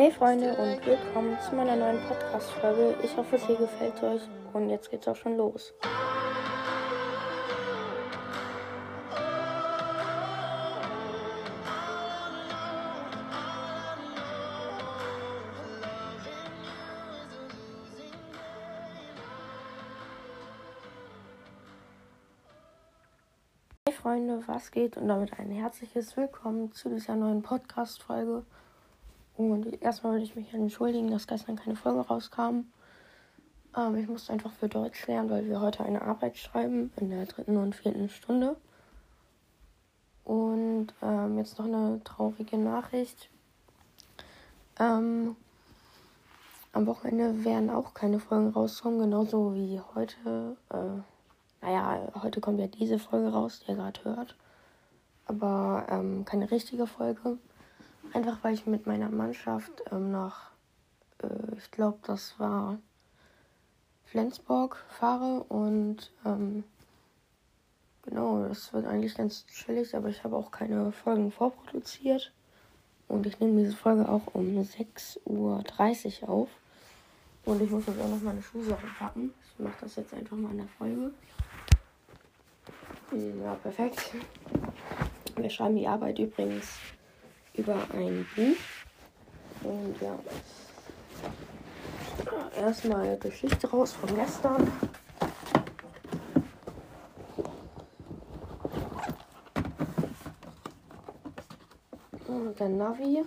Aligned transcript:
Hey 0.00 0.12
Freunde 0.12 0.54
und 0.54 0.86
willkommen 0.86 1.36
zu 1.40 1.56
meiner 1.56 1.74
neuen 1.74 1.98
Podcast-Folge. 2.06 2.94
Ich 3.02 3.16
hoffe, 3.16 3.34
es 3.34 3.44
hier 3.44 3.56
gefällt 3.56 4.00
euch 4.00 4.22
und 4.52 4.70
jetzt 4.70 4.92
geht's 4.92 5.08
auch 5.08 5.16
schon 5.16 5.36
los. 5.36 5.74
Hey 23.84 23.92
Freunde, 23.92 24.44
was 24.46 24.70
geht? 24.70 24.96
Und 24.96 25.08
damit 25.08 25.36
ein 25.40 25.50
herzliches 25.50 26.16
Willkommen 26.16 26.70
zu 26.70 26.88
dieser 26.88 27.16
neuen 27.16 27.42
Podcast-Folge. 27.42 28.44
Und 29.38 29.80
erstmal 29.80 30.16
will 30.16 30.22
ich 30.24 30.34
mich 30.34 30.52
entschuldigen, 30.52 31.12
dass 31.12 31.28
gestern 31.28 31.54
keine 31.54 31.76
Folge 31.76 32.00
rauskam. 32.00 32.64
Ähm, 33.76 33.94
ich 33.96 34.08
musste 34.08 34.32
einfach 34.32 34.50
für 34.52 34.68
Deutsch 34.68 35.06
lernen, 35.06 35.30
weil 35.30 35.48
wir 35.48 35.60
heute 35.60 35.84
eine 35.84 36.02
Arbeit 36.02 36.36
schreiben 36.36 36.92
in 36.96 37.10
der 37.10 37.24
dritten 37.26 37.56
und 37.56 37.76
vierten 37.76 38.08
Stunde. 38.08 38.56
Und 40.24 40.88
ähm, 41.02 41.38
jetzt 41.38 41.56
noch 41.56 41.66
eine 41.66 42.02
traurige 42.02 42.58
Nachricht. 42.58 43.30
Ähm, 44.80 45.36
am 46.72 46.86
Wochenende 46.86 47.44
werden 47.44 47.70
auch 47.70 47.94
keine 47.94 48.18
Folgen 48.18 48.50
rauskommen, 48.50 48.98
genauso 48.98 49.54
wie 49.54 49.80
heute. 49.94 50.56
Äh, 50.70 51.64
naja, 51.64 52.08
heute 52.22 52.40
kommt 52.40 52.58
ja 52.58 52.66
diese 52.66 52.98
Folge 52.98 53.28
raus, 53.28 53.60
die 53.60 53.70
ihr 53.70 53.76
gerade 53.76 54.02
hört. 54.02 54.34
Aber 55.26 55.86
ähm, 55.88 56.24
keine 56.24 56.50
richtige 56.50 56.88
Folge. 56.88 57.38
Einfach 58.12 58.38
weil 58.42 58.54
ich 58.54 58.66
mit 58.66 58.86
meiner 58.86 59.10
Mannschaft 59.10 59.82
ähm, 59.90 60.10
nach, 60.10 60.50
äh, 61.22 61.56
ich 61.56 61.70
glaube, 61.70 61.98
das 62.02 62.38
war 62.38 62.78
Flensburg 64.06 64.84
fahre 64.88 65.44
und 65.44 66.10
ähm, 66.24 66.64
genau, 68.02 68.46
das 68.48 68.72
wird 68.72 68.86
eigentlich 68.86 69.14
ganz 69.14 69.46
chillig, 69.46 69.94
aber 69.94 70.08
ich 70.08 70.24
habe 70.24 70.36
auch 70.36 70.50
keine 70.50 70.92
Folgen 70.92 71.30
vorproduziert. 71.30 72.32
Und 73.08 73.26
ich 73.26 73.40
nehme 73.40 73.62
diese 73.62 73.76
Folge 73.76 74.08
auch 74.08 74.34
um 74.34 74.58
6.30 74.58 76.22
Uhr 76.22 76.28
auf. 76.28 76.48
Und 77.44 77.62
ich 77.62 77.70
muss 77.70 77.86
jetzt 77.86 78.00
auch 78.00 78.08
noch 78.08 78.20
meine 78.20 78.42
Schuhsachen 78.42 78.90
packen. 78.98 79.32
Ich 79.42 79.64
mache 79.64 79.76
das 79.80 79.96
jetzt 79.96 80.12
einfach 80.12 80.36
mal 80.36 80.50
in 80.50 80.58
der 80.58 80.68
Folge. 80.68 81.12
Ja, 83.42 83.54
perfekt. 83.54 84.12
Wir 85.36 85.48
schreiben 85.48 85.76
die 85.76 85.88
Arbeit 85.88 86.18
übrigens 86.18 86.78
über 87.58 87.76
ein 87.92 88.26
Buch. 88.34 88.56
Und 89.64 90.00
ja, 90.00 90.18
erstmal 92.56 93.18
Geschichte 93.18 93.68
raus 93.68 93.92
von 93.92 94.14
gestern. 94.14 94.72
Und 102.28 102.58
der 102.60 102.68
Navi. 102.68 103.24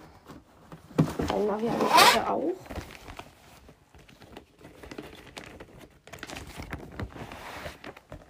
Ein 1.34 1.48
Navi 1.48 1.68
habe 1.68 1.86
ich 1.86 2.16
heute 2.16 2.30
auch. 2.30 2.54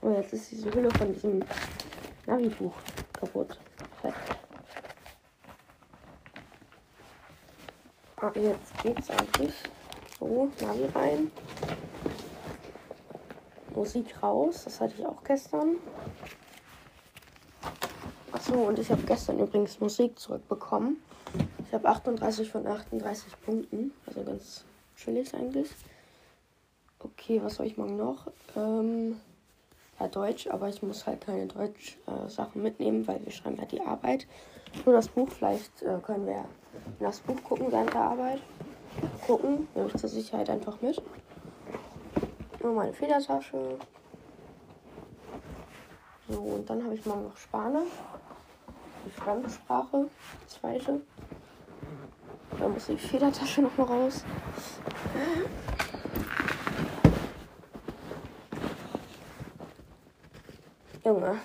Und 0.01 0.15
jetzt 0.15 0.33
ist 0.33 0.51
diese 0.51 0.73
Hülle 0.73 0.89
von 0.91 1.13
diesem 1.13 1.43
Navi-Buch 2.25 2.73
kaputt. 3.13 3.59
Perfekt. 4.01 4.40
Ah, 8.23 8.31
jetzt 8.35 8.83
geht's 8.83 9.09
eigentlich. 9.09 9.51
So, 10.19 10.51
Navi 10.61 10.85
rein. 10.93 11.31
Musik 13.73 14.21
raus, 14.21 14.65
das 14.65 14.79
hatte 14.79 14.93
ich 14.95 15.03
auch 15.03 15.23
gestern. 15.23 15.77
Achso, 18.31 18.53
und 18.53 18.77
ich 18.77 18.91
habe 18.91 19.01
gestern 19.03 19.39
übrigens 19.39 19.79
Musik 19.79 20.19
zurückbekommen. 20.19 20.97
Ich 21.65 21.73
habe 21.73 21.89
38 21.89 22.47
von 22.47 22.67
38 22.67 23.41
Punkten. 23.41 23.91
Also 24.05 24.23
ganz 24.23 24.65
chillig 24.95 25.33
eigentlich. 25.33 25.71
Okay, 26.99 27.41
was 27.43 27.55
soll 27.55 27.65
ich 27.65 27.77
morgen 27.77 27.97
noch? 27.97 28.27
Ähm, 28.55 29.19
ja, 30.01 30.07
Deutsch, 30.07 30.47
aber 30.47 30.69
ich 30.69 30.81
muss 30.81 31.05
halt 31.05 31.21
keine 31.21 31.47
Deutsch-Sachen 31.47 32.61
äh, 32.61 32.63
mitnehmen, 32.63 33.07
weil 33.07 33.23
wir 33.23 33.31
schreiben 33.31 33.57
ja 33.57 33.65
die 33.65 33.81
Arbeit. 33.81 34.27
Nur 34.85 34.95
das 34.95 35.07
Buch, 35.07 35.29
vielleicht 35.29 35.81
äh, 35.81 35.97
können 36.01 36.25
wir 36.25 36.45
in 36.99 37.05
das 37.05 37.19
Buch 37.19 37.41
gucken 37.43 37.71
während 37.71 37.93
der 37.93 38.01
Arbeit. 38.01 38.41
Gucken, 39.25 39.67
nehme 39.75 39.87
ich 39.87 39.95
zur 39.95 40.09
Sicherheit 40.09 40.49
einfach 40.49 40.81
mit. 40.81 41.01
Nur 42.61 42.73
meine 42.73 42.93
Federtasche. 42.93 43.77
So, 46.29 46.39
und 46.39 46.69
dann 46.69 46.83
habe 46.83 46.95
ich 46.95 47.05
morgen 47.05 47.23
noch 47.25 47.37
Spanisch. 47.37 47.91
Die 49.05 49.11
Fremdsprache, 49.11 50.07
zweite. 50.47 51.01
Da 52.59 52.67
muss 52.67 52.87
die 52.87 52.97
Federtasche 52.97 53.61
noch 53.61 53.77
mal 53.77 53.85
raus. 53.85 54.23
Junge. 61.11 61.37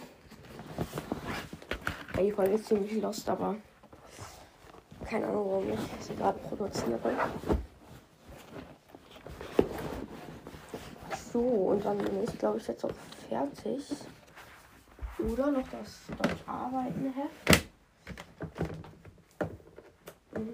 Die 2.16 2.30
Folge 2.30 2.52
ist 2.52 2.66
ziemlich 2.66 3.02
lost, 3.02 3.28
aber 3.28 3.56
keine 5.04 5.26
Ahnung, 5.26 5.50
warum 5.50 5.72
ich 5.72 6.04
sie 6.04 6.14
gerade 6.14 6.38
produziere. 6.38 7.00
So, 11.32 11.40
und 11.40 11.84
dann 11.84 11.98
bin 11.98 12.22
ich, 12.22 12.38
glaube 12.38 12.58
ich, 12.58 12.68
jetzt 12.68 12.84
auch 12.84 12.92
fertig. 13.28 13.84
Oder 15.18 15.50
noch 15.50 15.66
das 15.68 16.02
Deutsch 16.16 16.42
Arbeiten 16.46 17.12
Heft. 17.12 17.66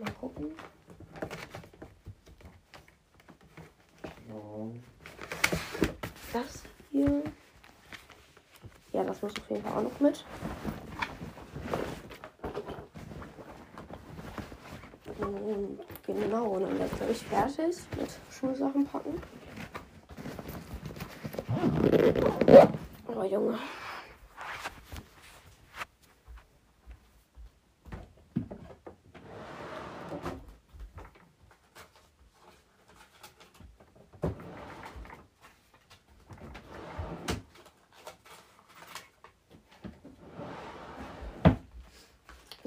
Mal 0.01 0.13
gucken. 0.13 0.53
Das 6.33 6.63
hier. 6.91 7.23
Ja, 8.93 9.05
das 9.05 9.23
muss 9.23 9.33
auf 9.37 9.51
jeden 9.51 9.63
Fall 9.63 9.73
auch 9.73 9.83
noch 9.83 10.01
mit. 10.01 10.25
Und 15.19 15.79
genau, 16.07 16.45
und 16.45 16.63
dann 16.63 16.77
bin 16.77 17.11
ich 17.11 17.23
fertig 17.25 17.77
mit 17.99 18.11
Schulsachen 18.31 18.87
packen. 18.87 19.23
Oh 23.09 23.23
Junge. 23.25 23.59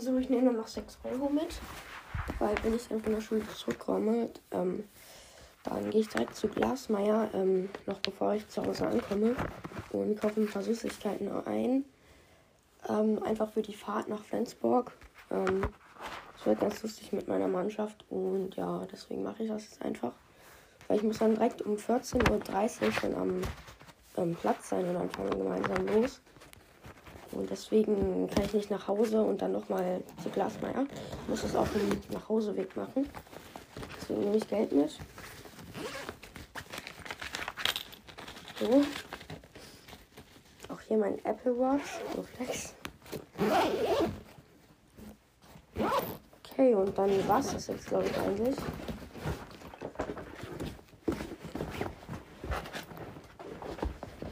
So, 0.05 0.15
ich 0.19 0.29
nehme 0.29 0.53
noch 0.53 0.67
6 0.67 0.99
Euro 1.05 1.29
mit, 1.29 1.59
weil 2.37 2.53
wenn 2.61 2.75
ich 2.75 2.87
dann 2.87 3.01
von 3.01 3.13
der 3.13 3.21
Schule 3.21 3.41
zurückkomme, 3.47 4.29
ähm, 4.51 4.83
dann 5.63 5.89
gehe 5.89 6.01
ich 6.01 6.09
direkt 6.09 6.35
zu 6.35 6.47
Glasmeier, 6.47 7.31
ähm, 7.33 7.69
noch 7.87 7.97
bevor 8.01 8.35
ich 8.35 8.47
zu 8.47 8.63
Hause 8.63 8.85
ankomme 8.85 9.35
und 9.93 10.21
kaufe 10.21 10.41
ein 10.41 10.47
paar 10.47 10.61
Süßigkeiten 10.61 11.31
ein. 11.47 11.85
Ähm, 12.87 13.23
einfach 13.23 13.49
für 13.49 13.63
die 13.63 13.73
Fahrt 13.73 14.07
nach 14.07 14.23
Flensburg. 14.23 14.91
Ähm, 15.31 15.69
es 16.37 16.45
wird 16.45 16.59
ganz 16.59 16.83
lustig 16.83 17.11
mit 17.11 17.27
meiner 17.27 17.47
Mannschaft 17.47 18.05
und 18.11 18.55
ja, 18.57 18.85
deswegen 18.91 19.23
mache 19.23 19.41
ich 19.41 19.49
das 19.49 19.63
jetzt 19.63 19.81
einfach. 19.81 20.13
Weil 20.87 20.97
ich 20.97 21.03
muss 21.03 21.17
dann 21.17 21.33
direkt 21.33 21.63
um 21.63 21.77
14.30 21.77 22.85
Uhr 22.85 22.91
schon 22.91 23.15
am 23.15 23.41
ähm, 24.17 24.35
Platz 24.35 24.69
sein 24.69 24.87
und 24.87 24.93
dann 24.93 25.09
fahren 25.09 25.31
wir 25.31 25.37
gemeinsam 25.39 25.87
los. 25.87 26.21
Und 27.35 27.49
deswegen 27.49 28.29
kann 28.29 28.45
ich 28.45 28.53
nicht 28.53 28.71
nach 28.71 28.87
Hause 28.87 29.21
und 29.21 29.41
dann 29.41 29.51
nochmal 29.51 30.01
zu 30.23 30.29
Glasmeier. 30.29 30.85
Ich 31.23 31.29
muss 31.29 31.41
das 31.41 31.55
auf 31.55 31.69
dem 31.73 32.01
Nachhauseweg 32.11 32.75
machen. 32.77 33.09
Deswegen 33.99 34.21
nehme 34.21 34.37
ich 34.37 34.47
Geld 34.47 34.71
mit. 34.71 34.97
So. 38.57 38.83
Auch 40.69 40.79
hier 40.87 40.97
mein 40.97 41.23
Apple 41.25 41.59
Watch. 41.59 41.99
So 42.15 42.23
Flex. 42.23 42.73
Okay, 46.43 46.73
und 46.73 46.97
dann 46.97 47.27
war 47.27 47.39
es 47.39 47.51
das 47.51 47.67
jetzt, 47.67 47.87
glaube 47.87 48.05
ich, 48.05 48.17
eigentlich. 48.17 48.55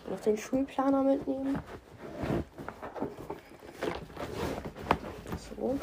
Noch 0.09 0.21
den 0.21 0.37
Schulplaner 0.37 1.03
mitnehmen. 1.03 1.59
So. 5.63 5.79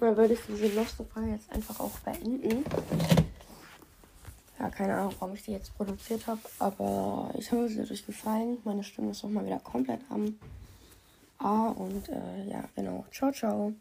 Dann 0.00 0.16
würde 0.16 0.34
ich 0.34 0.40
diese 0.48 0.74
loste 0.74 1.04
Folge 1.04 1.30
jetzt 1.30 1.50
einfach 1.52 1.78
auch 1.78 1.96
beenden. 2.00 2.64
Ja, 4.58 4.70
keine 4.70 4.96
Ahnung, 4.96 5.14
warum 5.20 5.36
ich 5.36 5.44
die 5.44 5.52
jetzt 5.52 5.76
produziert 5.76 6.26
habe, 6.26 6.40
aber 6.58 7.30
ich 7.38 7.52
hoffe, 7.52 7.66
es 7.66 7.78
hat 7.78 7.90
euch 7.90 8.04
gefallen. 8.04 8.58
Meine 8.64 8.82
Stimme 8.82 9.12
ist 9.12 9.22
nochmal 9.22 9.46
wieder 9.46 9.60
komplett 9.60 10.00
am 10.10 10.36
A 11.38 11.68
und 11.68 12.08
äh, 12.08 12.44
ja, 12.48 12.64
genau. 12.74 13.04
Ciao, 13.12 13.30
ciao. 13.30 13.72